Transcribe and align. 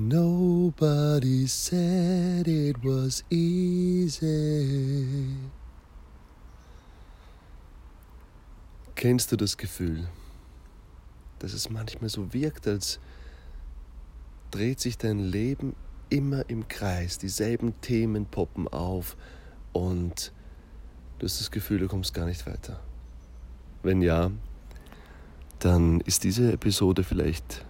Nobody 0.00 1.48
said 1.48 2.46
it 2.46 2.76
was 2.84 3.24
easy. 3.30 5.34
Kennst 8.94 9.32
du 9.32 9.36
das 9.36 9.56
Gefühl, 9.56 10.06
dass 11.40 11.52
es 11.52 11.68
manchmal 11.68 12.10
so 12.10 12.32
wirkt, 12.32 12.68
als 12.68 13.00
dreht 14.52 14.78
sich 14.78 14.98
dein 14.98 15.18
Leben 15.18 15.74
immer 16.10 16.48
im 16.48 16.68
Kreis, 16.68 17.18
dieselben 17.18 17.80
Themen 17.80 18.24
poppen 18.24 18.68
auf 18.68 19.16
und 19.72 20.32
du 21.18 21.26
hast 21.26 21.40
das 21.40 21.50
Gefühl, 21.50 21.80
du 21.80 21.88
kommst 21.88 22.14
gar 22.14 22.26
nicht 22.26 22.46
weiter? 22.46 22.78
Wenn 23.82 24.00
ja, 24.00 24.30
dann 25.58 26.00
ist 26.02 26.22
diese 26.22 26.52
Episode 26.52 27.02
vielleicht 27.02 27.66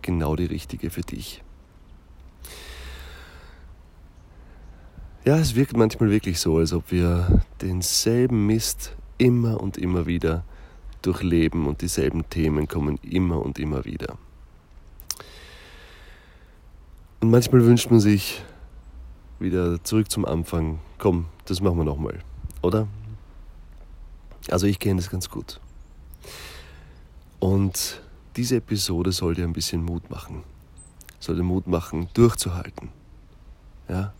genau 0.00 0.36
die 0.36 0.46
richtige 0.46 0.88
für 0.88 1.02
dich. 1.02 1.42
Ja, 5.22 5.36
es 5.36 5.54
wirkt 5.54 5.76
manchmal 5.76 6.10
wirklich 6.10 6.40
so, 6.40 6.56
als 6.56 6.72
ob 6.72 6.90
wir 6.90 7.42
denselben 7.60 8.46
Mist 8.46 8.96
immer 9.18 9.60
und 9.60 9.76
immer 9.76 10.06
wieder 10.06 10.44
durchleben 11.02 11.66
und 11.66 11.82
dieselben 11.82 12.28
Themen 12.30 12.68
kommen 12.68 12.98
immer 13.02 13.44
und 13.44 13.58
immer 13.58 13.84
wieder. 13.84 14.16
Und 17.20 17.30
manchmal 17.30 17.66
wünscht 17.66 17.90
man 17.90 18.00
sich 18.00 18.42
wieder 19.38 19.84
zurück 19.84 20.10
zum 20.10 20.24
Anfang, 20.24 20.78
komm, 20.96 21.26
das 21.44 21.60
machen 21.60 21.76
wir 21.76 21.84
nochmal, 21.84 22.20
oder? 22.62 22.88
Also 24.50 24.66
ich 24.66 24.78
kenne 24.78 25.02
das 25.02 25.10
ganz 25.10 25.28
gut. 25.28 25.60
Und 27.40 28.00
diese 28.36 28.56
Episode 28.56 29.12
soll 29.12 29.34
dir 29.34 29.44
ein 29.44 29.52
bisschen 29.52 29.84
Mut 29.84 30.08
machen. 30.10 30.44
Soll 31.18 31.36
dir 31.36 31.42
Mut 31.42 31.66
machen, 31.66 32.08
durchzuhalten. 32.14 32.88
Ja? 33.86 34.14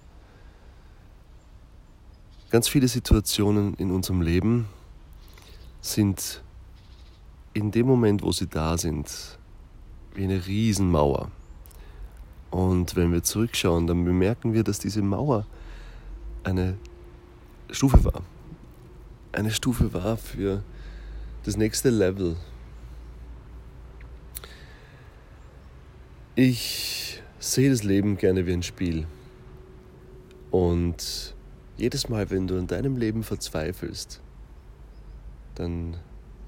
Ganz 2.50 2.66
viele 2.66 2.88
Situationen 2.88 3.74
in 3.74 3.92
unserem 3.92 4.22
Leben 4.22 4.66
sind 5.80 6.42
in 7.54 7.70
dem 7.70 7.86
Moment, 7.86 8.22
wo 8.22 8.32
sie 8.32 8.48
da 8.48 8.76
sind, 8.76 9.38
wie 10.14 10.24
eine 10.24 10.44
Riesenmauer. 10.44 11.30
Und 12.50 12.96
wenn 12.96 13.12
wir 13.12 13.22
zurückschauen, 13.22 13.86
dann 13.86 14.04
bemerken 14.04 14.52
wir, 14.52 14.64
dass 14.64 14.80
diese 14.80 15.00
Mauer 15.00 15.46
eine 16.42 16.76
Stufe 17.70 18.04
war. 18.04 18.22
Eine 19.30 19.52
Stufe 19.52 19.92
war 19.92 20.16
für 20.16 20.64
das 21.44 21.56
nächste 21.56 21.90
Level. 21.90 22.36
Ich 26.34 27.22
sehe 27.38 27.70
das 27.70 27.84
Leben 27.84 28.16
gerne 28.16 28.44
wie 28.46 28.54
ein 28.54 28.64
Spiel. 28.64 29.06
Und 30.50 31.36
jedes 31.80 32.08
Mal, 32.08 32.30
wenn 32.30 32.46
du 32.46 32.56
in 32.56 32.66
deinem 32.66 32.96
Leben 32.96 33.22
verzweifelst, 33.22 34.20
dann 35.54 35.96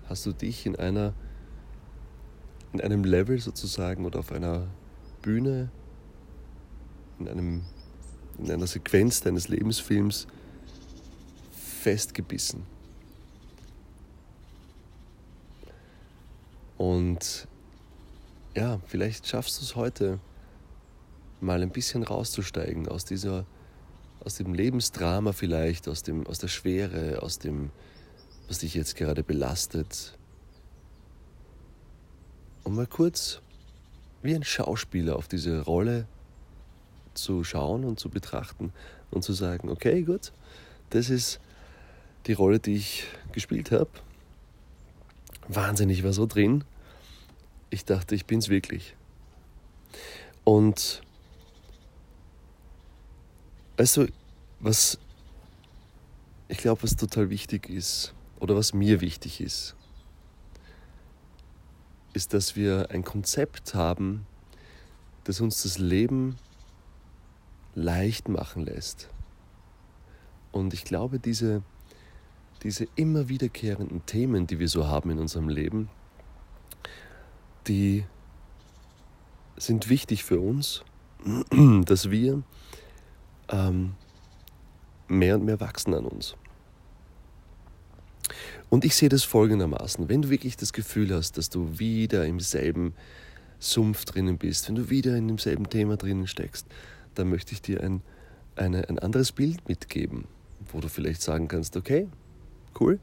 hast 0.09 0.27
du 0.27 0.33
dich 0.33 0.67
in 0.67 0.77
einer 0.77 1.15
in 2.73 2.81
einem 2.81 3.05
Level 3.05 3.39
sozusagen 3.39 4.07
oder 4.07 4.19
auf 4.21 4.33
einer 4.33 4.67
Bühne, 5.21 5.71
in, 7.19 7.29
einem, 7.29 7.63
in 8.39 8.51
einer 8.51 8.67
Sequenz 8.67 9.21
deines 9.21 9.49
Lebensfilms 9.49 10.27
festgebissen. 11.83 12.65
Und 16.79 17.47
ja, 18.57 18.81
vielleicht 18.87 19.27
schaffst 19.27 19.61
du 19.61 19.65
es 19.65 19.77
heute 19.77 20.19
mal 21.41 21.63
ein 21.63 21.71
bisschen 21.71 22.03
rauszusteigen 22.03 22.89
aus 22.89 23.05
dieser 23.05 23.47
aus 24.25 24.37
dem 24.37 24.55
Lebensdrama 24.55 25.33
vielleicht, 25.33 25.89
aus, 25.89 26.03
dem, 26.03 26.27
aus 26.27 26.39
der 26.39 26.49
Schwere, 26.49 27.23
aus 27.23 27.39
dem, 27.39 27.71
was 28.49 28.59
dich 28.59 28.75
jetzt 28.75 28.97
gerade 28.97 29.23
belastet. 29.23 30.17
Und 32.65 32.75
mal 32.75 32.87
kurz 32.87 33.41
wie 34.23 34.35
ein 34.35 34.45
Schauspieler 34.45 35.17
auf 35.17 35.27
diese 35.27 35.63
Rolle 35.63 36.07
zu 37.15 37.45
schauen 37.45 37.85
und 37.85 37.99
zu 37.99 38.09
betrachten 38.09 38.73
und 39.11 39.23
zu 39.23 39.33
sagen, 39.33 39.69
okay, 39.69 40.03
gut, 40.03 40.33
das 40.91 41.11
ist 41.11 41.41
die 42.27 42.33
Rolle, 42.33 42.61
die 42.61 42.77
ich 42.77 43.05
gespielt 43.33 43.73
habe. 43.73 43.91
Wahnsinnig 45.49 46.05
war 46.05 46.13
so 46.13 46.27
drin. 46.27 46.65
Ich 47.71 47.85
dachte, 47.85 48.15
ich 48.15 48.27
bin's 48.27 48.49
wirklich. 48.49 48.95
Und 50.45 51.03
Weißt 53.77 53.97
du, 53.97 54.07
was 54.61 54.99
ich 56.53 56.59
glaube, 56.59 56.83
was 56.83 56.97
total 56.97 57.31
wichtig 57.31 57.71
ist 57.71 58.13
oder 58.39 58.55
was 58.55 58.75
mir 58.75 59.01
wichtig 59.01 59.41
ist, 59.41 59.75
ist, 62.13 62.35
dass 62.35 62.57
wir 62.57 62.91
ein 62.91 63.05
Konzept 63.05 63.75
haben, 63.75 64.27
das 65.25 65.41
uns 65.41 65.63
das 65.63 65.79
Leben 65.79 66.37
leicht 67.75 68.29
machen 68.29 68.67
lässt. 68.67 69.09
Und 70.51 70.75
ich 70.75 70.85
glaube, 70.85 71.19
diese, 71.19 71.63
diese 72.63 72.87
immer 72.97 73.31
wiederkehrenden 73.31 74.05
Themen, 74.05 74.47
die 74.47 74.59
wir 74.59 74.69
so 74.69 74.87
haben 74.87 75.09
in 75.09 75.19
unserem 75.19 75.49
Leben, 75.49 75.89
die 77.67 78.05
sind 79.57 79.89
wichtig 79.89 80.23
für 80.23 80.39
uns, 80.39 80.85
dass 81.87 82.11
wir 82.11 82.43
ähm, 83.53 83.95
mehr 85.09 85.37
und 85.37 85.45
mehr 85.45 85.61
wachsen 85.61 85.95
an 85.95 86.07
uns. 86.07 86.35
Und 88.71 88.85
ich 88.85 88.97
sehe 88.97 89.11
das 89.11 89.23
folgendermaßen, 89.23 90.09
wenn 90.09 90.23
du 90.23 90.31
wirklich 90.31 90.57
das 90.57 90.73
Gefühl 90.73 91.15
hast, 91.15 91.37
dass 91.37 91.51
du 91.51 91.79
wieder 91.79 92.25
im 92.25 92.41
selben 92.41 92.95
Sumpf 93.59 94.05
drinnen 94.07 94.39
bist, 94.39 94.69
wenn 94.69 94.75
du 94.75 94.91
wieder 94.91 95.17
in 95.17 95.29
demselben 95.29 95.69
Thema 95.69 95.97
drinnen 95.97 96.27
steckst, 96.27 96.67
dann 97.15 97.29
möchte 97.29 97.53
ich 97.53 97.61
dir 97.61 97.83
ein, 97.83 98.03
eine, 98.57 98.89
ein 98.89 98.99
anderes 98.99 99.33
Bild 99.33 99.69
mitgeben, 99.69 100.25
wo 100.73 100.81
du 100.81 100.89
vielleicht 100.89 101.21
sagen 101.21 101.49
kannst, 101.49 101.77
okay, 101.77 102.09
cool, 102.81 102.99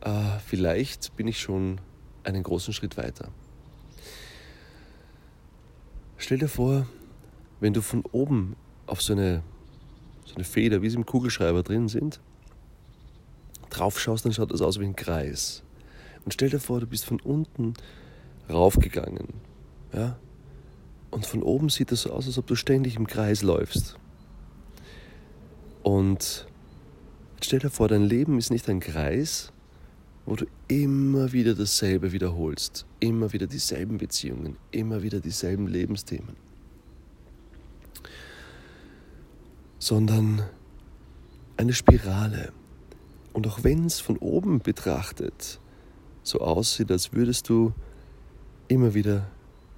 äh, 0.00 0.38
vielleicht 0.44 1.16
bin 1.16 1.28
ich 1.28 1.40
schon 1.40 1.80
einen 2.24 2.42
großen 2.42 2.74
Schritt 2.74 2.96
weiter. 2.96 3.30
Stell 6.18 6.38
dir 6.38 6.48
vor, 6.48 6.86
wenn 7.60 7.72
du 7.72 7.82
von 7.82 8.04
oben 8.10 8.56
auf 8.86 9.02
so 9.02 9.12
eine, 9.12 9.42
so 10.24 10.34
eine 10.34 10.44
Feder, 10.44 10.82
wie 10.82 10.90
sie 10.90 10.96
im 10.96 11.06
Kugelschreiber 11.06 11.62
drin 11.62 11.88
sind, 11.88 12.20
drauf 13.70 14.00
schaust, 14.00 14.24
dann 14.24 14.32
schaut 14.32 14.52
das 14.52 14.62
aus 14.62 14.80
wie 14.80 14.84
ein 14.84 14.96
Kreis. 14.96 15.62
Und 16.24 16.32
stell 16.32 16.50
dir 16.50 16.60
vor, 16.60 16.80
du 16.80 16.86
bist 16.86 17.04
von 17.04 17.20
unten 17.20 17.74
raufgegangen. 18.48 19.28
Ja? 19.92 20.18
Und 21.10 21.26
von 21.26 21.42
oben 21.42 21.68
sieht 21.68 21.92
das 21.92 22.02
so 22.02 22.12
aus, 22.12 22.26
als 22.26 22.38
ob 22.38 22.46
du 22.46 22.54
ständig 22.54 22.96
im 22.96 23.06
Kreis 23.06 23.42
läufst. 23.42 23.96
Und 25.82 26.46
stell 27.42 27.60
dir 27.60 27.70
vor, 27.70 27.88
dein 27.88 28.02
Leben 28.02 28.38
ist 28.38 28.50
nicht 28.50 28.68
ein 28.68 28.80
Kreis, 28.80 29.52
wo 30.24 30.34
du 30.34 30.46
immer 30.66 31.32
wieder 31.32 31.54
dasselbe 31.54 32.10
wiederholst, 32.10 32.84
immer 32.98 33.32
wieder 33.32 33.46
dieselben 33.46 33.98
Beziehungen, 33.98 34.56
immer 34.72 35.02
wieder 35.02 35.20
dieselben 35.20 35.68
Lebensthemen. 35.68 36.45
Sondern 39.78 40.42
eine 41.56 41.72
Spirale. 41.72 42.52
Und 43.32 43.46
auch 43.46 43.64
wenn 43.64 43.86
es 43.86 44.00
von 44.00 44.16
oben 44.18 44.60
betrachtet 44.60 45.60
so 46.22 46.40
aussieht, 46.40 46.90
als 46.90 47.12
würdest 47.12 47.48
du 47.48 47.72
immer 48.68 48.94
wieder 48.94 49.26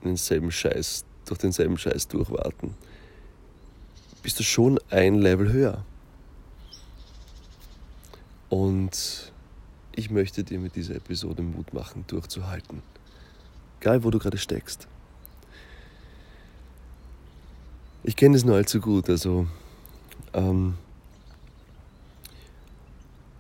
denselben 0.05 0.51
Scheiß, 0.51 1.05
durch 1.27 1.39
denselben 1.41 1.77
Scheiß 1.77 2.09
durchwarten, 2.09 2.75
bist 4.23 4.39
du 4.39 4.45
schon 4.45 4.79
ein 4.91 5.17
Level 5.17 5.53
höher. 5.53 5.85
Und 8.49 9.33
ich 9.95 10.11
möchte 10.11 10.45
dir 10.45 10.59
mit 10.59 10.77
dieser 10.77 10.95
Episode 10.95 11.43
Mut 11.43 11.75
machen, 11.75 12.05
durchzuhalten. 12.07 12.83
Egal, 13.81 14.05
wo 14.05 14.11
du 14.11 14.19
gerade 14.19 14.39
steckst. 14.39 14.89
Ich 18.05 18.17
kenne 18.17 18.37
es 18.37 18.45
nur 18.45 18.57
allzu 18.57 18.81
gut, 18.81 19.11
also 19.11 19.47
ähm, 20.39 20.75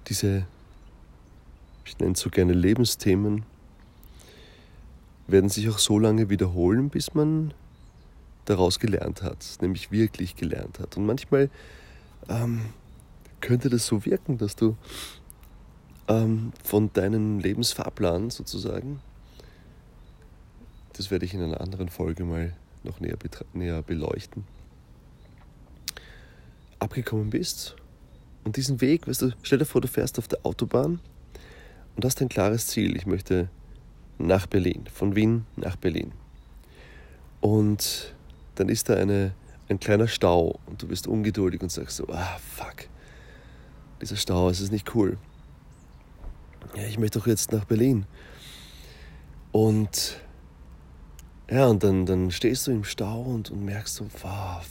diese, 0.09 0.47
ich 1.85 1.99
nenne 1.99 2.12
es 2.12 2.21
so 2.21 2.31
gerne 2.31 2.53
Lebensthemen, 2.53 3.45
werden 5.27 5.50
sich 5.50 5.69
auch 5.69 5.79
so 5.79 5.99
lange 5.99 6.31
wiederholen, 6.31 6.89
bis 6.89 7.15
man 7.15 7.53
daraus 8.47 8.79
gelernt 8.79 9.23
hat, 9.23 9.45
nämlich 9.61 9.91
wirklich 9.91 10.37
gelernt 10.37 10.79
hat. 10.81 10.97
Und 10.97 11.06
manchmal 11.06 11.50
ähm, 12.29 12.62
könnte 13.41 13.69
das 13.69 13.87
so 13.87 14.05
wirken, 14.06 14.39
dass 14.39 14.56
du 14.56 14.77
ähm, 16.09 16.53
von 16.65 16.91
deinem 16.94 17.39
Lebensfahrplan 17.39 18.31
sozusagen, 18.31 19.01
das 20.94 21.11
werde 21.11 21.27
ich 21.27 21.35
in 21.35 21.43
einer 21.43 21.61
anderen 21.61 21.91
Folge 21.91 22.25
mal 22.25 22.55
noch 22.83 23.01
näher, 23.01 23.19
näher 23.53 23.83
beleuchten. 23.83 24.44
Abgekommen 26.79 27.31
bist 27.31 27.77
und 28.45 28.57
diesen 28.57 28.81
Weg, 28.81 29.07
weißt 29.09 29.23
du, 29.23 29.33
stell 29.43 29.59
dir 29.59 29.65
vor, 29.65 29.81
du 29.81 29.89
fährst 29.89 30.19
auf 30.19 30.29
der 30.29 30.45
Autobahn 30.45 31.01
und 31.97 32.05
hast 32.05 32.21
ein 32.23 32.29
klares 32.29 32.69
Ziel. 32.69 32.97
Ich 32.97 33.07
möchte 33.07 33.49
nach 34.19 34.47
Berlin, 34.47 34.85
von 34.93 35.15
Wien 35.17 35.47
nach 35.57 35.77
Berlin. 35.77 36.13
Und 37.41 38.15
dann 38.57 38.69
ist 38.69 38.89
da 38.89 38.95
eine, 38.95 39.33
ein 39.69 39.79
kleiner 39.81 40.09
Stau 40.09 40.59
und 40.67 40.83
du 40.83 40.89
bist 40.89 41.07
ungeduldig 41.07 41.63
und 41.63 41.71
sagst 41.71 41.97
so, 41.97 42.09
ah, 42.09 42.39
fuck, 42.39 42.89
dieser 44.01 44.17
Stau, 44.17 44.49
es 44.49 44.61
ist 44.61 44.73
nicht 44.73 44.95
cool. 44.95 45.19
Ja, 46.77 46.85
ich 46.85 46.99
möchte 46.99 47.19
doch 47.19 47.27
jetzt 47.27 47.53
nach 47.53 47.65
Berlin. 47.65 48.07
Und 49.53 50.21
ja, 51.51 51.67
und 51.67 51.83
dann, 51.83 52.05
dann 52.07 52.31
stehst 52.31 52.67
du 52.67 52.73
im 52.73 52.85
Stau 52.85 53.23
und, 53.23 53.51
und 53.51 53.65
merkst 53.65 53.95
so, 53.95 54.07
wow, 54.23 54.65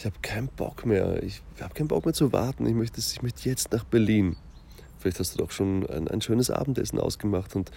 ich 0.00 0.06
habe 0.06 0.16
keinen 0.22 0.48
Bock 0.48 0.86
mehr. 0.86 1.22
Ich 1.22 1.42
habe 1.60 1.74
keinen 1.74 1.88
Bock 1.88 2.06
mehr 2.06 2.14
zu 2.14 2.32
warten. 2.32 2.64
Ich 2.64 2.72
möchte, 2.72 2.98
ich 3.00 3.20
möchte 3.20 3.46
jetzt 3.46 3.70
nach 3.70 3.84
Berlin. 3.84 4.34
Vielleicht 4.98 5.20
hast 5.20 5.34
du 5.34 5.38
doch 5.38 5.50
schon 5.50 5.86
ein, 5.90 6.08
ein 6.08 6.22
schönes 6.22 6.50
Abendessen 6.50 6.98
ausgemacht 6.98 7.54
und 7.54 7.70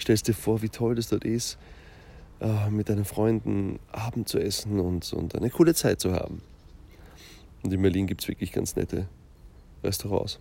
stellst 0.00 0.26
dir 0.26 0.32
vor, 0.32 0.62
wie 0.62 0.70
toll 0.70 0.94
das 0.94 1.08
dort 1.08 1.26
ist, 1.26 1.58
äh, 2.40 2.70
mit 2.70 2.88
deinen 2.88 3.04
Freunden 3.04 3.78
Abend 3.92 4.26
zu 4.26 4.38
essen 4.38 4.80
und, 4.80 5.12
und 5.12 5.34
eine 5.34 5.50
coole 5.50 5.74
Zeit 5.74 6.00
zu 6.00 6.14
haben. 6.14 6.40
Und 7.62 7.74
in 7.74 7.82
Berlin 7.82 8.06
gibt 8.06 8.22
es 8.22 8.28
wirklich 8.28 8.52
ganz 8.52 8.74
nette 8.74 9.06
Restaurants. 9.84 10.40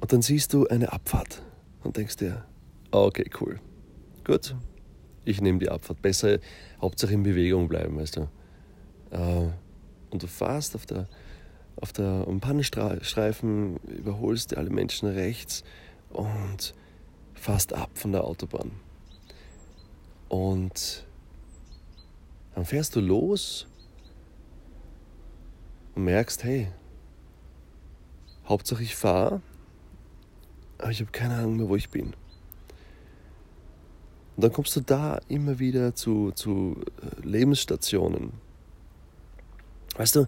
Und 0.00 0.12
dann 0.12 0.20
siehst 0.20 0.52
du 0.52 0.66
eine 0.66 0.92
Abfahrt 0.92 1.40
und 1.82 1.96
denkst 1.96 2.16
dir, 2.16 2.44
okay, 2.90 3.30
cool. 3.40 3.58
Gut, 4.24 4.54
ich 5.24 5.40
nehme 5.40 5.60
die 5.60 5.70
Abfahrt. 5.70 6.02
Besser, 6.02 6.40
Hauptsache 6.82 7.14
in 7.14 7.22
Bewegung 7.22 7.68
bleiben, 7.68 7.96
weißt 7.96 8.18
du. 8.18 8.28
Äh, 9.10 9.48
und 10.10 10.22
du 10.22 10.26
fährst 10.26 10.74
auf 10.74 10.86
der, 10.86 11.08
auf 11.76 11.92
der 11.92 12.26
Pannenstreifen, 12.40 13.76
überholst 13.78 14.56
alle 14.56 14.70
Menschen 14.70 15.08
rechts 15.08 15.64
und 16.10 16.74
fährst 17.34 17.72
ab 17.72 17.90
von 17.94 18.12
der 18.12 18.24
Autobahn. 18.24 18.72
Und 20.28 21.06
dann 22.54 22.64
fährst 22.64 22.96
du 22.96 23.00
los 23.00 23.66
und 25.94 26.04
merkst, 26.04 26.42
hey, 26.44 26.68
Hauptsache 28.46 28.82
ich 28.82 28.94
fahre, 28.94 29.42
aber 30.78 30.90
ich 30.90 31.00
habe 31.00 31.10
keine 31.10 31.34
Ahnung 31.34 31.56
mehr, 31.56 31.68
wo 31.68 31.76
ich 31.76 31.90
bin. 31.90 32.14
Und 34.36 34.44
dann 34.44 34.52
kommst 34.52 34.76
du 34.76 34.80
da 34.80 35.18
immer 35.28 35.58
wieder 35.58 35.94
zu, 35.94 36.30
zu 36.32 36.76
äh, 37.02 37.26
Lebensstationen. 37.26 38.32
Weißt 39.96 40.16
du? 40.16 40.26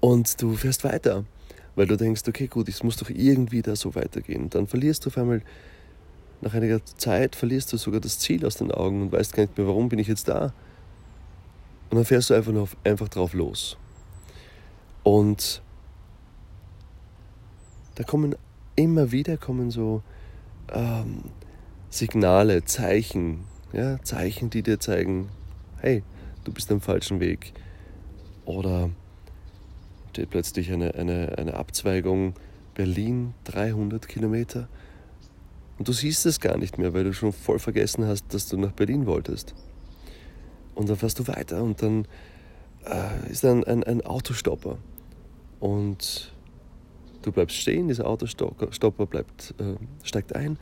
Und 0.00 0.40
du 0.42 0.56
fährst 0.56 0.84
weiter, 0.84 1.24
weil 1.76 1.86
du 1.86 1.96
denkst, 1.96 2.22
okay, 2.26 2.46
gut, 2.46 2.68
es 2.68 2.82
muss 2.82 2.96
doch 2.96 3.10
irgendwie 3.10 3.62
da 3.62 3.76
so 3.76 3.94
weitergehen. 3.94 4.50
Dann 4.50 4.66
verlierst 4.66 5.04
du 5.04 5.10
auf 5.10 5.18
einmal, 5.18 5.42
nach 6.40 6.54
einiger 6.54 6.84
Zeit, 6.84 7.36
verlierst 7.36 7.72
du 7.72 7.76
sogar 7.76 8.00
das 8.00 8.18
Ziel 8.18 8.44
aus 8.44 8.56
den 8.56 8.72
Augen 8.72 9.02
und 9.02 9.12
weißt 9.12 9.32
gar 9.34 9.44
nicht 9.44 9.56
mehr, 9.56 9.66
warum 9.66 9.88
bin 9.88 9.98
ich 9.98 10.08
jetzt 10.08 10.28
da. 10.28 10.52
Und 11.90 11.96
dann 11.96 12.04
fährst 12.04 12.30
du 12.30 12.34
einfach, 12.34 12.52
noch, 12.52 12.70
einfach 12.84 13.08
drauf 13.08 13.32
los. 13.32 13.76
Und 15.04 15.62
da 17.94 18.04
kommen 18.04 18.34
immer 18.76 19.12
wieder 19.12 19.36
kommen 19.36 19.70
so 19.70 20.02
ähm, 20.72 21.24
Signale, 21.90 22.64
Zeichen, 22.64 23.44
ja, 23.72 24.02
Zeichen, 24.02 24.48
die 24.50 24.62
dir 24.62 24.80
zeigen, 24.80 25.28
hey, 25.78 26.02
du 26.44 26.52
bist 26.52 26.72
am 26.72 26.80
falschen 26.80 27.20
Weg. 27.20 27.52
Oder 28.44 28.90
steht 30.12 30.28
plötzlich 30.28 30.70
eine, 30.70 30.94
eine, 30.94 31.38
eine 31.38 31.54
Abzweigung 31.54 32.34
Berlin 32.74 33.32
300 33.44 34.06
Kilometer 34.06 34.68
und 35.78 35.88
du 35.88 35.92
siehst 35.92 36.26
es 36.26 36.38
gar 36.38 36.58
nicht 36.58 36.76
mehr, 36.76 36.92
weil 36.92 37.04
du 37.04 37.14
schon 37.14 37.32
voll 37.32 37.58
vergessen 37.58 38.06
hast, 38.06 38.34
dass 38.34 38.46
du 38.46 38.58
nach 38.58 38.72
Berlin 38.72 39.06
wolltest. 39.06 39.54
Und 40.74 40.90
dann 40.90 40.96
fährst 40.96 41.18
du 41.18 41.26
weiter 41.28 41.62
und 41.62 41.82
dann 41.82 42.06
äh, 42.84 43.30
ist 43.30 43.42
ein, 43.46 43.64
ein, 43.64 43.82
ein 43.84 44.02
Autostopper 44.02 44.76
und 45.60 46.34
du 47.22 47.32
bleibst 47.32 47.56
stehen, 47.56 47.88
dieser 47.88 48.06
Autostopper 48.06 49.06
bleibt, 49.06 49.54
äh, 49.58 49.76
steigt 50.02 50.36
ein 50.36 50.58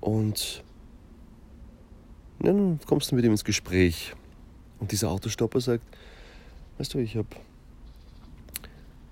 und 0.00 0.62
dann 2.38 2.78
kommst 2.86 3.10
du 3.10 3.16
mit 3.16 3.24
ihm 3.24 3.32
ins 3.32 3.44
Gespräch. 3.44 4.14
Und 4.78 4.92
dieser 4.92 5.10
Autostopper 5.10 5.60
sagt, 5.60 5.82
weißt 6.78 6.94
du, 6.94 6.98
ich 6.98 7.16
habe 7.16 7.28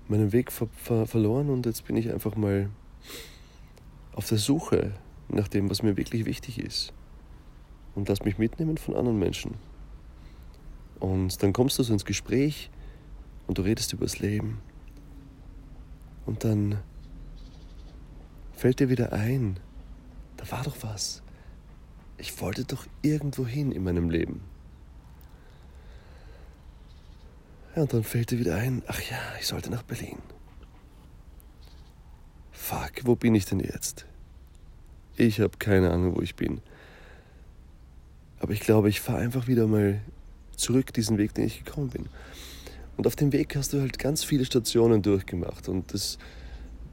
meinen 0.07 0.31
Weg 0.31 0.51
ver 0.51 0.67
ver 0.75 1.07
verloren 1.07 1.49
und 1.49 1.65
jetzt 1.65 1.85
bin 1.85 1.95
ich 1.95 2.11
einfach 2.11 2.35
mal 2.35 2.69
auf 4.13 4.29
der 4.29 4.37
Suche 4.37 4.93
nach 5.27 5.47
dem, 5.47 5.69
was 5.69 5.83
mir 5.83 5.97
wirklich 5.97 6.25
wichtig 6.25 6.59
ist. 6.59 6.93
Und 7.95 8.09
lass 8.09 8.23
mich 8.23 8.37
mitnehmen 8.37 8.77
von 8.77 8.95
anderen 8.95 9.19
Menschen. 9.19 9.55
Und 10.99 11.41
dann 11.41 11.53
kommst 11.53 11.79
du 11.79 11.83
so 11.83 11.93
ins 11.93 12.05
Gespräch 12.05 12.69
und 13.47 13.57
du 13.57 13.61
redest 13.61 13.93
über 13.93 14.05
das 14.05 14.19
Leben. 14.19 14.59
Und 16.25 16.43
dann 16.43 16.79
fällt 18.53 18.79
dir 18.79 18.89
wieder 18.89 19.13
ein, 19.13 19.59
da 20.37 20.49
war 20.51 20.63
doch 20.63 20.75
was. 20.81 21.21
Ich 22.17 22.39
wollte 22.41 22.63
doch 22.65 22.85
irgendwo 23.01 23.45
hin 23.45 23.71
in 23.71 23.83
meinem 23.83 24.09
Leben. 24.09 24.41
Ja, 27.75 27.81
und 27.81 27.93
dann 27.93 28.03
fällt 28.03 28.31
dir 28.31 28.39
wieder 28.39 28.55
ein, 28.55 28.83
ach 28.87 29.01
ja, 29.01 29.17
ich 29.39 29.47
sollte 29.47 29.69
nach 29.69 29.83
Berlin. 29.83 30.17
Fuck, 32.51 33.03
wo 33.03 33.15
bin 33.15 33.35
ich 33.35 33.45
denn 33.45 33.59
jetzt? 33.59 34.05
Ich 35.17 35.41
habe 35.41 35.57
keine 35.59 35.91
Ahnung, 35.91 36.15
wo 36.15 36.21
ich 36.21 36.35
bin. 36.35 36.61
Aber 38.39 38.53
ich 38.53 38.61
glaube, 38.61 38.89
ich 38.89 39.01
fahre 39.01 39.19
einfach 39.19 39.47
wieder 39.47 39.67
mal 39.67 39.99
zurück 40.55 40.93
diesen 40.93 41.17
Weg, 41.17 41.33
den 41.33 41.45
ich 41.45 41.65
gekommen 41.65 41.89
bin. 41.89 42.05
Und 42.95 43.07
auf 43.07 43.15
dem 43.17 43.33
Weg 43.33 43.55
hast 43.57 43.73
du 43.73 43.81
halt 43.81 43.99
ganz 43.99 44.23
viele 44.23 44.45
Stationen 44.45 45.01
durchgemacht 45.01 45.67
und 45.67 45.93
das, 45.93 46.17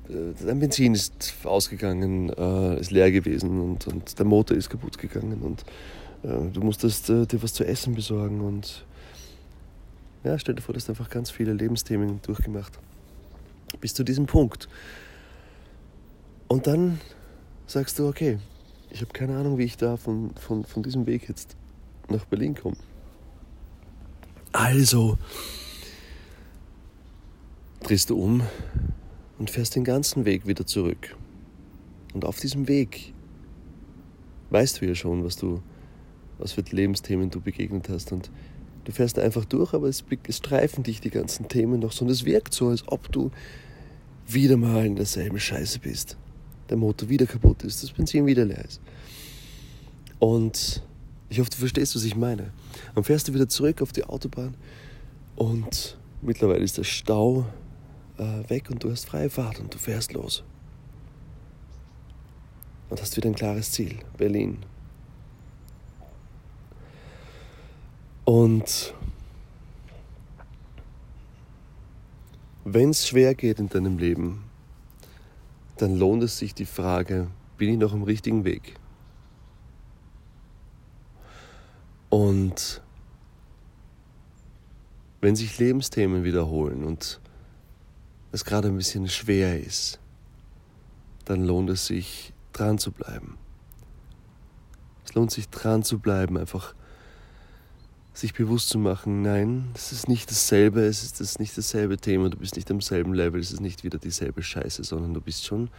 äh, 0.09 0.35
dein 0.45 0.59
Benzin 0.59 0.95
ist 0.95 1.35
ausgegangen, 1.45 2.31
äh, 2.31 2.81
ist 2.81 2.91
leer 2.91 3.13
gewesen 3.13 3.61
und, 3.61 3.87
und 3.87 4.19
der 4.19 4.27
Motor 4.27 4.57
ist 4.57 4.69
kaputt 4.69 4.99
gegangen 4.99 5.43
und 5.43 5.63
äh, 6.25 6.51
du 6.53 6.61
musstest 6.61 7.09
dir 7.09 7.41
was 7.41 7.55
zu 7.55 7.65
essen 7.65 7.95
besorgen 7.95 8.41
und 8.41 8.85
ja, 10.25 10.39
stell 10.39 10.55
dir 10.55 10.63
vor, 10.63 10.73
du 10.73 10.81
hast 10.81 10.89
einfach 10.89 11.11
ganz 11.11 11.31
viele 11.31 11.53
Lebensthemen 11.53 12.21
durchgemacht. 12.23 12.79
Bis 13.81 13.95
zu 13.95 14.05
diesem 14.05 14.27
Punkt. 14.27 14.69
Und 16.49 16.67
dann 16.67 17.01
sagst 17.67 17.99
du, 17.99 18.07
okay, 18.07 18.39
ich 18.91 19.01
habe 19.01 19.13
keine 19.13 19.37
Ahnung, 19.37 19.59
wie 19.59 19.65
ich 19.65 19.77
da 19.77 19.97
von, 19.97 20.35
von, 20.37 20.65
von 20.65 20.83
diesem 20.83 21.07
Weg 21.07 21.29
jetzt 21.29 21.57
nach 22.09 22.25
Berlin 22.27 22.55
komme. 22.55 22.77
Also 24.53 25.17
drehst 27.83 28.11
du 28.11 28.23
um 28.23 28.43
und 29.39 29.51
fährst 29.51 29.75
den 29.75 29.85
ganzen 29.85 30.25
Weg 30.25 30.47
wieder 30.47 30.67
zurück. 30.67 31.17
Und 32.13 32.25
auf 32.25 32.39
diesem 32.39 32.69
Weg 32.69 33.15
weißt 34.51 34.81
du 34.81 34.87
ja 34.87 34.95
schon, 34.95 35.25
was 35.25 35.37
du, 35.37 35.63
was 36.39 36.53
für 36.53 36.61
Lebensthemen 36.61 37.31
du 37.31 37.41
begegnet 37.41 37.89
hast. 37.89 38.13
Und 38.13 38.31
du 38.85 38.93
fährst 38.93 39.19
einfach 39.19 39.45
durch, 39.45 39.75
aber 39.75 39.89
es, 39.89 40.05
streifen 40.31 40.85
dich 40.85 41.01
die 41.01 41.11
ganzen 41.11 41.49
Themen 41.49 41.81
noch 41.81 41.93
so. 41.93 42.05
Und 42.05 42.11
es 42.11 42.25
wirkt 42.25 42.55
so, 42.55 42.69
als 42.69 42.87
ob 42.89 43.11
du 43.13 43.31
wieder 44.27 44.57
mal 44.57 44.87
in 44.87 44.97
derselben 44.97 45.39
Scheiße 45.39 45.79
bist. 45.79 46.17
Der 46.69 46.77
Motor 46.77 47.09
wieder 47.09 47.27
kaputt 47.27 47.65
ist, 47.65 47.83
das 47.83 47.91
Benzin 47.93 48.27
wieder 48.27 48.45
leer 48.45 48.65
ist. 48.65 48.81
Und 50.19 50.83
ich 51.29 51.41
hoffe, 51.41 51.51
du 51.51 51.57
verstehst, 51.57 51.97
was 51.97 52.05
ich 52.05 52.17
meine. 52.17 52.53
Dann 52.95 53.05
fährst 53.05 53.29
du 53.29 53.35
wieder 53.35 53.49
zurück 53.49 53.83
auf 53.83 53.93
die 53.93 54.05
Autobahn 54.05 54.55
und 55.37 55.99
mittlerweile 56.21 56.63
ist 56.63 56.79
der 56.79 56.85
Stau 56.85 57.47
äh, 58.19 58.49
weg 58.49 58.71
und 58.71 58.85
du 58.85 58.91
hast 58.91 59.07
freie 59.07 59.31
Fahrt 59.31 59.59
und 59.59 59.75
du 59.75 59.79
fährst 59.79 60.13
los. 60.13 60.45
Und 62.91 63.01
hast 63.01 63.17
wieder 63.17 63.29
ein 63.29 63.35
klares 63.35 63.73
Ziel, 63.73 63.97
Berlin. 64.19 64.59
Und 68.33 68.95
wenn 72.65 72.89
es 72.89 73.07
schwer 73.07 73.35
geht 73.35 73.59
in 73.59 73.69
deinem 73.69 73.99
Leben, 73.99 74.45
dann 75.77 75.99
lohnt 75.99 76.23
es 76.23 76.39
sich 76.39 76.55
die 76.55 76.65
Frage, 76.65 77.29
bin 77.59 77.69
ich 77.69 77.79
noch 77.79 77.93
am 77.93 78.05
richtigen 78.05 78.45
Weg? 78.45 78.77
Und 82.09 82.81
wenn 85.21 85.37
sich 85.37 85.59
Lebensthemen 85.59 86.25
wiederholen 86.25 86.85
und 86.85 87.21
es 88.31 88.47
gerade 88.47 88.69
ein 88.69 88.79
bisschen 88.79 89.11
schwer 89.11 89.61
ist, 89.61 90.01
dann 91.27 91.45
lohnt 91.45 91.69
es 91.69 91.85
sich, 91.85 92.33
dran 92.55 92.79
zu 92.79 92.93
bleiben. 92.93 93.37
Es 95.05 95.13
lohnt 95.13 95.33
sich 95.33 95.51
dran 95.51 95.83
zu 95.83 95.99
bleiben, 95.99 96.39
einfach 96.39 96.75
sich 98.15 98.35
bewusst 98.35 98.69
zu 98.69 98.79
machen, 98.79 99.23
nein, 99.23 99.71
es 99.75 99.93
ist 99.93 100.09
nicht 100.09 100.31
dasselbe, 100.31 100.83
es 100.83 101.03
ist 101.03 101.21
das 101.21 101.39
nicht 101.39 101.57
dasselbe 101.57 101.97
Thema, 101.97 102.29
du 102.29 102.37
bist 102.37 102.57
nicht 102.57 102.71
am 102.71 102.81
selben 102.81 103.15
Level, 103.15 103.41
es 103.41 103.53
ist 103.53 103.61
nicht 103.61 103.85
wieder 103.85 103.99
dieselbe 103.99 104.43
Scheiße, 104.43 104.85
sondern 104.85 105.15
du 105.15 105.21
bist 105.21 105.47
schon 105.47 105.71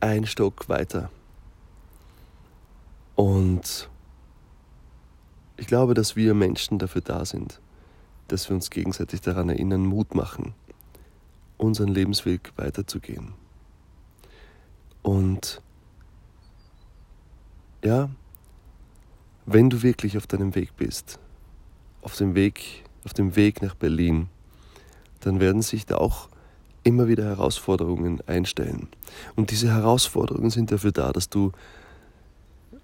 ein 0.00 0.26
Stock 0.26 0.68
weiter. 0.68 1.10
Und 3.14 3.88
ich 5.56 5.66
glaube, 5.66 5.94
dass 5.94 6.16
wir 6.16 6.34
Menschen 6.34 6.78
dafür 6.78 7.02
da 7.02 7.24
sind, 7.24 7.60
dass 8.28 8.48
wir 8.48 8.54
uns 8.54 8.70
gegenseitig 8.70 9.20
daran 9.20 9.48
erinnern, 9.48 9.86
Mut 9.86 10.14
machen, 10.14 10.54
unseren 11.56 11.88
Lebensweg 11.88 12.52
weiterzugehen. 12.56 13.34
Und 15.02 15.62
ja, 17.84 18.10
wenn 19.46 19.70
du 19.70 19.82
wirklich 19.82 20.16
auf 20.16 20.26
deinem 20.26 20.54
Weg 20.54 20.76
bist, 20.76 21.18
auf 22.02 22.16
dem 22.16 22.34
Weg, 22.34 22.84
auf 23.04 23.12
dem 23.12 23.36
Weg 23.36 23.62
nach 23.62 23.74
Berlin, 23.74 24.28
dann 25.20 25.40
werden 25.40 25.62
sich 25.62 25.86
da 25.86 25.96
auch 25.96 26.28
immer 26.84 27.08
wieder 27.08 27.24
Herausforderungen 27.24 28.20
einstellen. 28.26 28.88
Und 29.36 29.50
diese 29.50 29.72
Herausforderungen 29.72 30.50
sind 30.50 30.72
dafür 30.72 30.92
da, 30.92 31.12
dass 31.12 31.28
du 31.28 31.52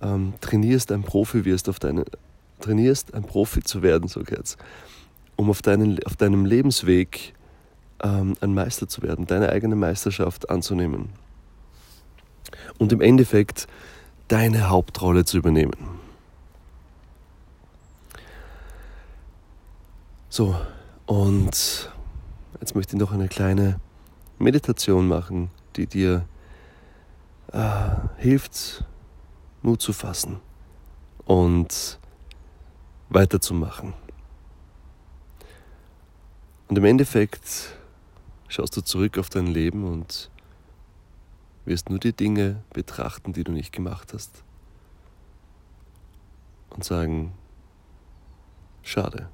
ähm, 0.02 0.34
trainierst, 0.40 0.92
ein 0.92 1.02
Profi 1.02 1.44
wirst, 1.44 1.68
auf 1.68 1.78
deine, 1.78 2.04
trainierst, 2.60 3.14
ein 3.14 3.24
Profi 3.24 3.62
zu 3.62 3.82
werden, 3.82 4.08
so 4.08 4.20
jetzt, 4.22 4.58
um 5.36 5.48
auf, 5.48 5.62
deinen, 5.62 6.02
auf 6.04 6.16
deinem 6.16 6.44
Lebensweg 6.44 7.34
ähm, 8.02 8.34
ein 8.40 8.54
Meister 8.54 8.88
zu 8.88 9.02
werden, 9.02 9.26
deine 9.26 9.48
eigene 9.50 9.76
Meisterschaft 9.76 10.50
anzunehmen. 10.50 11.08
Und 12.78 12.92
im 12.92 13.00
Endeffekt 13.00 13.66
deine 14.28 14.68
Hauptrolle 14.68 15.24
zu 15.24 15.38
übernehmen. 15.38 16.03
So, 20.36 20.56
und 21.06 21.88
jetzt 22.60 22.74
möchte 22.74 22.96
ich 22.96 23.00
noch 23.00 23.12
eine 23.12 23.28
kleine 23.28 23.78
Meditation 24.40 25.06
machen, 25.06 25.52
die 25.76 25.86
dir 25.86 26.26
äh, 27.52 27.90
hilft, 28.16 28.82
Mut 29.62 29.80
zu 29.80 29.92
fassen 29.92 30.40
und 31.24 32.00
weiterzumachen. 33.10 33.94
Und 36.66 36.78
im 36.78 36.84
Endeffekt 36.84 37.76
schaust 38.48 38.76
du 38.76 38.80
zurück 38.80 39.18
auf 39.18 39.30
dein 39.30 39.46
Leben 39.46 39.84
und 39.84 40.32
wirst 41.64 41.90
nur 41.90 42.00
die 42.00 42.12
Dinge 42.12 42.60
betrachten, 42.72 43.34
die 43.34 43.44
du 43.44 43.52
nicht 43.52 43.72
gemacht 43.72 44.12
hast. 44.12 44.42
Und 46.70 46.82
sagen, 46.82 47.34
schade. 48.82 49.28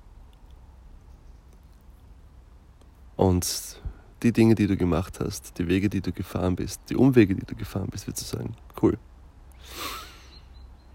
Und 3.20 3.78
die 4.22 4.32
Dinge, 4.32 4.54
die 4.54 4.66
du 4.66 4.78
gemacht 4.78 5.20
hast, 5.20 5.58
die 5.58 5.68
Wege, 5.68 5.90
die 5.90 6.00
du 6.00 6.10
gefahren 6.10 6.56
bist, 6.56 6.80
die 6.88 6.96
Umwege, 6.96 7.34
die 7.34 7.44
du 7.44 7.54
gefahren 7.54 7.88
bist, 7.90 8.06
wird 8.06 8.16
zu 8.16 8.24
sagen, 8.24 8.56
cool. 8.80 8.96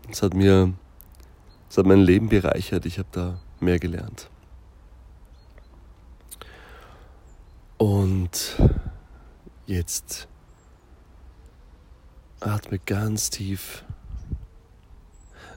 Es 0.10 0.24
hat 0.24 0.34
mir, 0.34 0.74
es 1.70 1.78
hat 1.78 1.86
mein 1.86 2.00
Leben 2.00 2.30
bereichert, 2.30 2.88
ich 2.88 2.98
habe 2.98 3.10
da 3.12 3.40
mehr 3.60 3.78
gelernt. 3.78 4.32
Und 7.78 8.60
jetzt 9.68 10.28
atme 12.40 12.80
ganz 12.80 13.30
tief. 13.30 13.86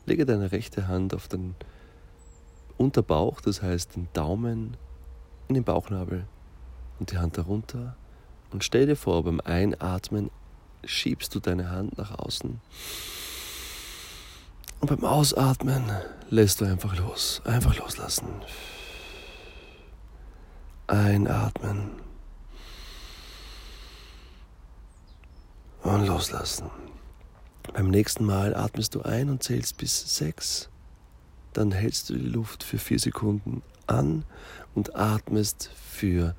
Lege 0.05 0.27
deine 0.27 0.53
rechte 0.53 0.87
Hand 0.87 1.15
auf 1.15 1.29
den 1.29 1.55
Unterbauch, 2.77 3.41
das 3.41 3.63
heißt 3.63 3.97
den 3.97 4.09
Daumen 4.13 4.77
in 5.49 5.55
den 5.55 5.65
Bauchnabel 5.65 6.27
und 6.99 7.12
die 7.12 7.19
Hand 7.19 7.38
darunter 7.38 7.97
und 8.50 8.64
stell 8.64 8.87
dir 8.87 8.97
vor, 8.97 9.25
beim 9.25 9.40
Einatmen 9.40 10.31
schiebst 10.85 11.35
du 11.35 11.40
deine 11.40 11.71
Hand 11.71 11.99
nach 11.99 12.19
außen 12.19 12.61
und 14.81 14.88
beim 14.88 15.05
Ausatmen 15.05 15.90
lässt 16.31 16.61
du 16.61 16.64
einfach 16.64 16.97
los, 16.97 17.43
einfach 17.45 17.76
loslassen. 17.76 18.28
Einatmen 20.87 21.90
und 25.83 26.07
loslassen. 26.07 26.71
Beim 27.75 27.88
nächsten 27.88 28.25
Mal 28.25 28.55
atmest 28.55 28.95
du 28.95 29.02
ein 29.02 29.28
und 29.28 29.43
zählst 29.43 29.76
bis 29.76 30.17
sechs. 30.17 30.69
Dann 31.52 31.73
hältst 31.73 32.09
du 32.09 32.14
die 32.14 32.21
Luft 32.21 32.62
für 32.62 32.78
vier 32.78 32.99
Sekunden 32.99 33.62
an 33.87 34.25
und 34.75 34.95
atmest 34.97 35.71
für 35.90 36.35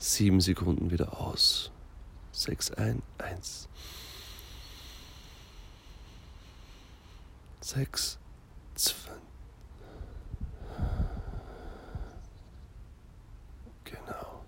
sieben 0.00 0.40
Sekunden 0.40 0.90
wieder 0.90 1.20
aus. 1.20 1.70
Sechs 2.32 2.70
ein, 2.72 3.02
eins. 3.18 3.68
Sechs, 7.60 8.18
zwei. 8.74 9.10
Genau. 13.84 14.44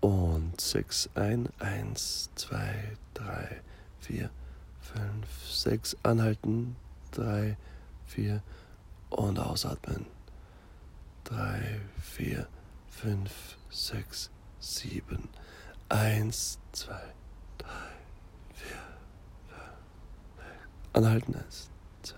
Und 0.00 0.60
sechs 0.60 1.10
ein, 1.14 1.48
eins, 1.58 2.30
zwei, 2.36 2.96
drei, 3.14 3.62
vier, 3.98 4.30
fünf, 4.80 5.50
sechs. 5.50 5.96
Anhalten, 6.04 6.76
drei, 7.10 7.56
vier 8.06 8.42
und 9.10 9.40
ausatmen 9.40 10.15
drei, 11.26 11.80
vier, 12.00 12.46
fünf, 12.88 13.56
sechs, 13.68 14.30
sieben. 14.60 15.28
Eins, 15.88 16.58
zwei, 16.72 17.02
drei, 17.58 17.92
vier, 18.54 18.78
fünf, 19.48 19.60
sechs. 20.36 20.94
Anhalten. 20.94 21.34
Eins, 21.34 21.70
zwei, 22.02 22.16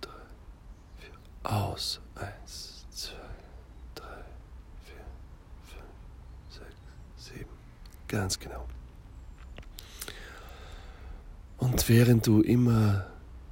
drei, 0.00 0.10
vier. 0.98 1.50
Aus. 1.50 2.00
Eins, 2.14 2.86
zwei, 2.90 3.12
drei, 3.94 4.24
vier, 4.84 5.04
fünf, 5.64 5.84
sechs, 6.48 6.76
sieben. 7.16 7.50
Ganz 8.08 8.38
genau. 8.38 8.66
Und 11.58 11.88
während 11.88 12.26
du 12.26 12.40
immer 12.40 13.06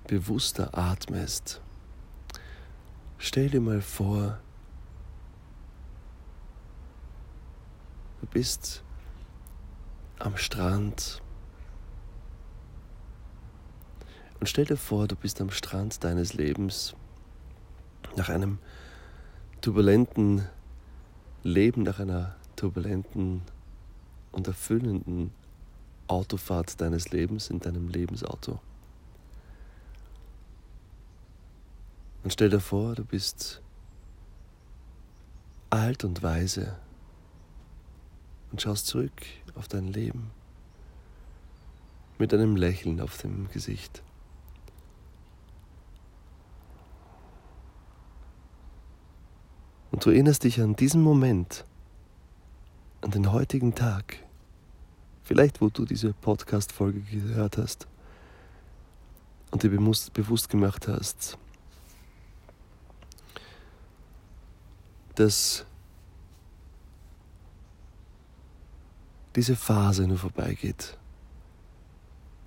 bewusster 0.07 0.77
atmest, 0.77 1.61
stell 3.19 3.49
dir 3.51 3.61
mal 3.61 3.81
vor, 3.81 4.39
bist 8.31 8.83
am 10.19 10.37
Strand. 10.37 11.23
Und 14.39 14.49
stell 14.49 14.65
dir 14.65 14.77
vor, 14.77 15.09
du 15.09 15.17
bist 15.17 15.41
am 15.41 15.51
Strand 15.51 16.03
deines 16.05 16.35
Lebens 16.35 16.95
nach 18.17 18.29
einem 18.29 18.59
turbulenten 19.61 20.47
Leben, 21.43 21.83
nach 21.83 22.01
einer 22.01 22.37
turbulenten 22.57 23.43
und 24.33 24.47
erfüllenden 24.47 25.33
Autofahrt 26.07 26.81
deines 26.81 27.11
Lebens 27.11 27.51
in 27.51 27.61
deinem 27.61 27.89
Lebensauto. 27.89 28.61
Und 32.23 32.33
stell 32.33 32.51
dir 32.51 32.61
vor, 32.61 32.95
du 32.95 33.05
bist 33.05 33.63
alt 35.71 36.05
und 36.05 36.23
weise 36.23 36.77
und 38.51 38.61
schaust 38.61 38.87
zurück 38.87 39.13
auf 39.55 39.69
dein 39.69 39.89
Leben 39.89 40.31
mit 42.19 42.35
einem 42.35 42.57
Lächeln 42.57 43.01
auf 43.01 43.17
dem 43.19 43.49
Gesicht. 43.49 44.03
Und 49.91 50.05
du 50.05 50.11
erinnerst 50.11 50.45
dich 50.45 50.61
an 50.61 50.77
diesen 50.77 51.03
Moment, 51.03 51.65
an 53.01 53.11
den 53.11 53.33
heutigen 53.33 53.75
Tag, 53.75 54.19
vielleicht 55.25 55.61
wo 55.61 55.69
du 55.69 55.85
diese 55.85 56.13
Podcast-Folge 56.13 57.01
gehört 57.01 57.57
hast 57.57 57.89
und 59.51 59.63
dir 59.63 59.71
bewusst 59.71 60.49
gemacht 60.49 60.87
hast, 60.87 61.39
dass 65.15 65.67
diese 69.37 69.57
Phase 69.57 70.07
nur 70.07 70.19
vorbeigeht. 70.19 70.97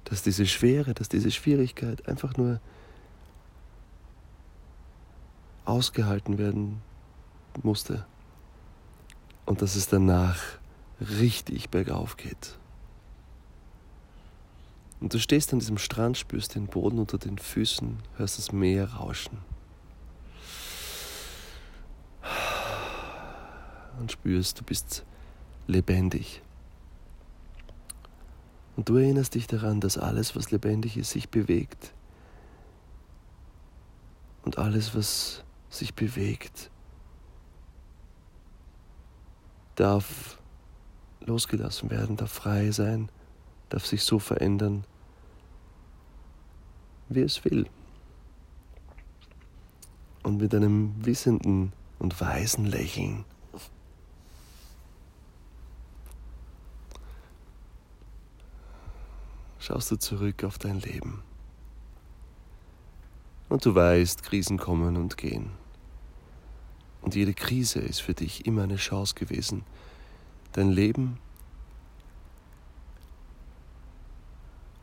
Dass 0.05 0.21
diese 0.21 0.45
Schwere, 0.45 0.93
dass 0.93 1.09
diese 1.09 1.31
Schwierigkeit 1.31 2.07
einfach 2.07 2.35
nur 2.37 2.59
ausgehalten 5.65 6.37
werden 6.37 6.81
musste. 7.61 8.05
Und 9.45 9.61
dass 9.61 9.75
es 9.75 9.87
danach 9.87 10.41
richtig 10.99 11.69
bergauf 11.69 12.17
geht. 12.17 12.57
Und 14.99 15.13
du 15.13 15.19
stehst 15.19 15.51
an 15.51 15.59
diesem 15.59 15.77
Strand, 15.77 16.17
spürst 16.17 16.55
den 16.55 16.67
Boden 16.67 16.97
unter 16.97 17.17
den 17.17 17.37
Füßen, 17.37 17.99
hörst 18.15 18.37
das 18.37 18.53
Meer 18.53 18.93
rauschen. 18.93 19.37
Und 23.99 24.13
spürst, 24.13 24.61
du 24.61 24.63
bist 24.63 25.03
lebendig. 25.67 26.41
Und 28.75 28.89
du 28.89 28.97
erinnerst 28.97 29.35
dich 29.35 29.47
daran, 29.47 29.79
dass 29.79 29.97
alles, 29.97 30.35
was 30.35 30.51
lebendig 30.51 30.97
ist, 30.97 31.11
sich 31.11 31.29
bewegt. 31.29 31.93
Und 34.43 34.57
alles, 34.57 34.95
was 34.95 35.43
sich 35.69 35.93
bewegt, 35.93 36.69
darf 39.75 40.39
losgelassen 41.21 41.89
werden, 41.89 42.17
darf 42.17 42.31
frei 42.31 42.71
sein, 42.71 43.09
darf 43.69 43.85
sich 43.85 44.03
so 44.03 44.19
verändern, 44.19 44.85
wie 47.09 47.21
es 47.21 47.45
will. 47.45 47.67
Und 50.23 50.37
mit 50.37 50.53
einem 50.53 50.93
wissenden 51.05 51.73
und 51.99 52.19
weisen 52.19 52.65
Lächeln 52.65 53.25
schaust 59.63 59.91
du 59.91 59.95
zurück 59.95 60.43
auf 60.43 60.57
dein 60.57 60.81
Leben. 60.81 61.23
Und 63.47 63.65
du 63.65 63.73
weißt, 63.73 64.21
Krisen 64.23 64.57
kommen 64.57 64.97
und 64.97 65.15
gehen. 65.15 65.51
Und 67.01 67.15
jede 67.15 67.33
Krise 67.33 67.79
ist 67.79 68.01
für 68.01 68.13
dich 68.13 68.45
immer 68.45 68.63
eine 68.63 68.75
Chance 68.75 69.15
gewesen, 69.15 69.63
dein 70.51 70.69
Leben 70.69 71.17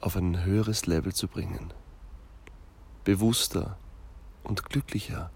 auf 0.01 0.17
ein 0.17 0.45
höheres 0.45 0.87
Level 0.87 1.15
zu 1.15 1.29
bringen. 1.29 1.75
Bewusster 3.05 3.77
und 4.45 4.65
glücklicher, 4.65 5.31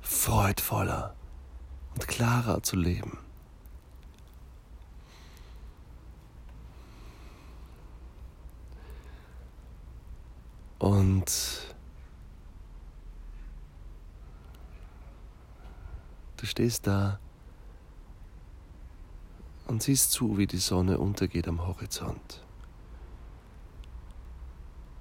freudvoller 0.00 1.14
und 1.92 2.08
klarer 2.08 2.62
zu 2.62 2.76
leben. 2.76 3.18
Und 10.82 11.30
du 16.38 16.44
stehst 16.44 16.88
da 16.88 17.20
und 19.68 19.80
siehst 19.80 20.10
zu, 20.10 20.38
wie 20.38 20.48
die 20.48 20.56
Sonne 20.56 20.98
untergeht 20.98 21.46
am 21.46 21.64
Horizont. 21.64 22.44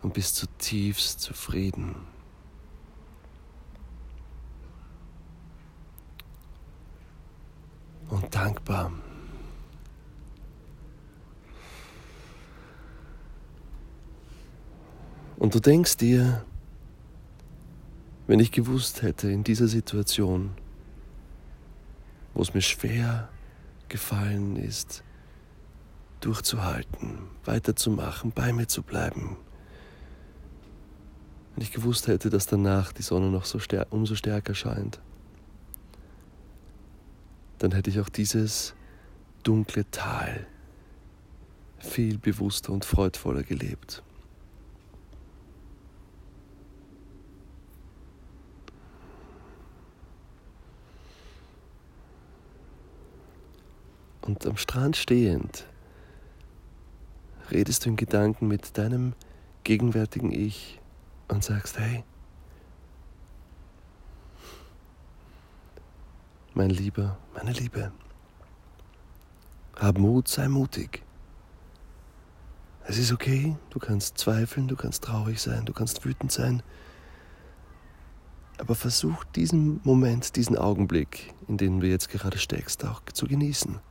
Und 0.04 0.14
bist 0.14 0.36
zutiefst 0.36 1.20
zufrieden. 1.20 1.96
Und 8.08 8.36
dankbar. 8.36 8.92
Und 15.42 15.56
du 15.56 15.60
denkst 15.60 15.98
dir, 15.98 16.46
wenn 18.28 18.40
ich 18.40 18.52
gewusst 18.52 19.02
hätte 19.02 19.32
in 19.32 19.44
dieser 19.44 19.68
Situation, 19.68 20.52
wo 22.36 22.44
es 22.44 22.54
mir 22.54 22.62
schwer 22.62 23.28
gefallen 23.90 24.56
ist, 24.56 25.04
durchzuhalten, 26.20 27.24
weiterzumachen, 27.44 28.32
bei 28.34 28.54
mir 28.54 28.68
zu 28.68 28.84
bleiben. 28.84 29.36
Wenn 31.56 31.64
ich 31.64 31.72
gewusst 31.72 32.06
hätte, 32.06 32.30
dass 32.30 32.46
danach 32.46 32.94
die 32.94 33.02
Sonne 33.02 33.32
noch 33.32 33.46
so 33.46 33.58
stär 33.58 33.88
umso 33.90 34.14
stärker 34.14 34.54
scheint, 34.54 35.02
dann 37.58 37.72
hätte 37.72 37.90
ich 37.90 38.00
auch 38.00 38.10
dieses 38.10 38.76
dunkle 39.42 39.90
Tal 39.90 40.46
viel 41.80 42.20
bewusster 42.20 42.72
und 42.72 42.86
freudvoller 42.86 43.42
gelebt. 43.42 44.04
Und 54.32 54.48
am 54.48 54.56
Strand 54.56 54.96
stehend 54.96 55.66
redest 57.52 57.84
du 57.84 57.90
in 57.90 57.98
Gedanken 57.98 58.48
mit 58.48 58.78
deinem 58.78 59.12
gegenwärtigen 59.66 60.32
Ich 60.32 60.80
und 61.28 61.44
sagst, 61.44 61.78
hey, 61.78 62.06
mein 66.54 66.70
Lieber, 66.70 67.18
meine 67.34 67.52
Liebe, 67.52 67.92
hab 69.76 69.98
Mut, 69.98 70.30
sei 70.30 70.48
mutig. 70.48 71.04
Es 72.86 72.98
ist 72.98 73.12
okay, 73.12 73.58
du 73.72 73.80
kannst 73.80 74.18
zweifeln, 74.18 74.70
du 74.70 74.78
kannst 74.78 75.04
traurig 75.04 75.42
sein, 75.42 75.66
du 75.66 75.74
kannst 75.74 76.06
wütend 76.06 76.32
sein. 76.32 76.64
Aber 78.60 78.76
versuch 78.76 79.26
diesen 79.26 79.82
Moment, 79.84 80.38
diesen 80.38 80.58
Augenblick, 80.58 81.34
in 81.50 81.58
dem 81.58 81.82
du 81.82 81.88
jetzt 81.88 82.08
gerade 82.08 82.38
steckst, 82.38 82.86
auch 82.86 83.02
zu 83.12 83.28
genießen. 83.28 83.82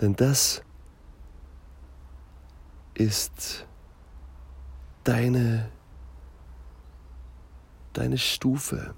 Denn 0.00 0.14
das 0.14 0.62
ist 2.94 3.66
deine, 5.04 5.70
deine 7.92 8.18
Stufe 8.18 8.94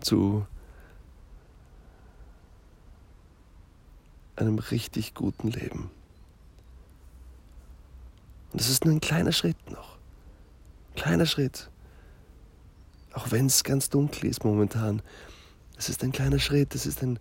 zu 0.00 0.46
einem 4.36 4.58
richtig 4.58 5.14
guten 5.14 5.48
Leben. 5.50 5.90
Und 8.52 8.60
es 8.60 8.68
ist 8.68 8.84
nur 8.84 8.94
ein 8.94 9.00
kleiner 9.00 9.32
Schritt 9.32 9.70
noch. 9.70 9.98
Ein 10.90 10.94
kleiner 10.96 11.26
Schritt. 11.26 11.70
Auch 13.12 13.30
wenn 13.30 13.46
es 13.46 13.64
ganz 13.64 13.90
dunkel 13.90 14.28
ist 14.28 14.44
momentan. 14.44 15.02
Es 15.76 15.88
ist 15.88 16.02
ein 16.02 16.12
kleiner 16.12 16.38
Schritt, 16.38 16.74
es 16.74 16.86
ist 16.86 17.02
ein, 17.02 17.18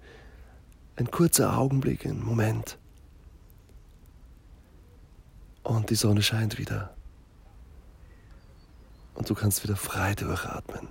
ein 0.99 1.09
kurzer 1.09 1.57
Augenblick, 1.57 2.05
ein 2.05 2.21
Moment. 2.21 2.77
Und 5.63 5.89
die 5.89 5.95
Sonne 5.95 6.21
scheint 6.21 6.57
wieder. 6.57 6.93
Und 9.13 9.29
du 9.29 9.33
kannst 9.33 9.63
wieder 9.63 9.77
frei 9.77 10.13
durchatmen. 10.13 10.89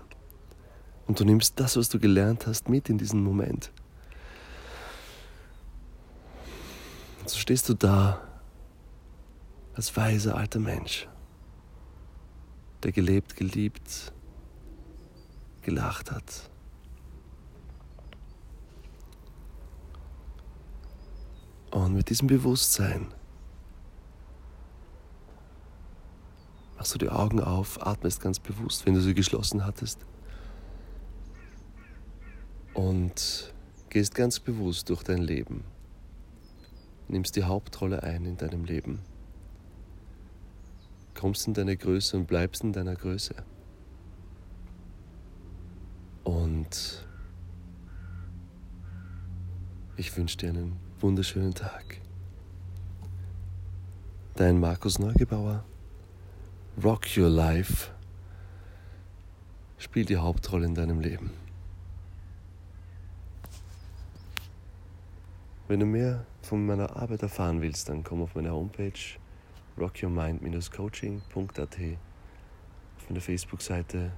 Und 1.07 1.21
du 1.21 1.25
nimmst 1.25 1.61
das, 1.61 1.77
was 1.77 1.89
du 1.91 1.99
gelernt 1.99 2.47
hast, 2.47 2.69
mit 2.69 2.89
in 2.89 2.97
diesen 2.97 3.23
Moment. 3.23 3.71
Und 7.21 7.29
so 7.29 7.39
stehst 7.39 7.69
du 7.69 7.75
da 7.75 8.21
als 9.75 9.95
weiser 9.97 10.37
alter 10.37 10.59
Mensch, 10.59 11.07
der 12.83 12.93
gelebt, 12.93 13.37
geliebt, 13.37 14.13
gelacht 15.63 16.11
hat 16.11 16.51
Und 21.71 21.95
mit 21.95 22.09
diesem 22.09 22.29
Bewusstsein 22.29 23.09
machst 26.77 26.95
du 26.95 26.99
die 26.99 27.11
Augen 27.11 27.41
auf, 27.41 27.85
atmest 27.87 28.21
ganz 28.21 28.39
bewusst, 28.39 28.87
wenn 28.87 28.95
du 28.95 29.01
sie 29.01 29.15
geschlossen 29.15 29.67
hattest. 29.67 30.07
Und 32.73 33.53
gehst 33.91 34.15
ganz 34.15 34.41
bewusst 34.41 34.89
durch 34.89 35.03
dein 35.03 35.19
Leben. 35.19 35.65
Nimmst 37.09 37.37
die 37.37 37.45
Hauptrolle 37.45 38.03
ein 38.03 38.25
in 38.25 38.37
deinem 38.37 38.65
Leben. 38.65 39.01
Kommst 41.15 41.47
in 41.49 41.55
deine 41.55 41.77
Größe 41.77 42.17
und 42.17 42.27
bleibst 42.27 42.63
in 42.63 42.73
deiner 42.73 42.95
Größe. 42.95 43.35
Und 46.23 47.07
ich 49.97 50.17
wünsche 50.17 50.37
dir 50.37 50.51
einen 50.51 50.88
wunderschönen 51.03 51.55
Tag. 51.55 52.01
Dein 54.35 54.59
Markus 54.59 54.99
Neugebauer. 54.99 55.65
Rock 56.83 57.07
Your 57.17 57.29
Life. 57.29 57.91
Spiel 59.79 60.05
die 60.05 60.17
Hauptrolle 60.17 60.67
in 60.67 60.75
deinem 60.75 61.01
Leben. 61.01 61.31
Wenn 65.69 65.81
du 65.81 65.87
mehr 65.87 66.25
von 66.43 66.65
meiner 66.67 66.97
Arbeit 66.97 67.23
erfahren 67.23 67.61
willst, 67.61 67.89
dann 67.89 68.03
komm 68.03 68.23
auf 68.23 68.35
meine 68.35 68.53
Homepage 68.53 68.93
rockyourmind-coaching.at 69.79 71.77
auf 72.97 73.09
meine 73.09 73.21
Facebook-Seite 73.21 74.13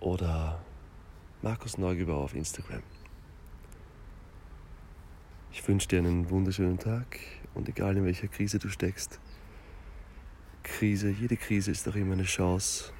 oder 0.00 0.60
Markus 1.42 1.78
Neugebauer 1.78 2.24
auf 2.24 2.34
Instagram. 2.34 2.82
Ich 5.52 5.66
wünsche 5.66 5.88
dir 5.88 5.98
einen 5.98 6.30
wunderschönen 6.30 6.78
Tag 6.78 7.18
Und 7.54 7.68
egal 7.68 7.96
in 7.96 8.04
welcher 8.04 8.28
Krise 8.28 8.58
du 8.58 8.68
steckst, 8.68 9.18
Krise, 10.62 11.10
jede 11.10 11.36
Krise 11.36 11.70
ist 11.72 11.86
doch 11.86 11.96
immer 11.96 12.12
eine 12.12 12.24
Chance 12.24 12.92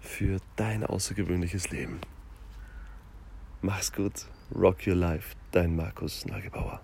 für 0.00 0.38
dein 0.56 0.84
außergewöhnliches 0.84 1.70
Leben. 1.70 2.00
Mach's 3.62 3.92
gut, 3.92 4.26
rock 4.54 4.86
your 4.86 4.96
life, 4.96 5.34
dein 5.50 5.74
Markus 5.76 6.26
Nagebauer. 6.26 6.82